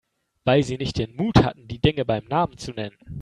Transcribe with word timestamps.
Weil 0.45 0.63
Sie 0.63 0.79
nicht 0.79 0.97
den 0.97 1.15
Mut 1.15 1.43
hatten, 1.43 1.67
die 1.67 1.77
Dinge 1.79 2.05
beim 2.05 2.25
Namen 2.25 2.57
zu 2.57 2.71
nennen. 2.71 2.97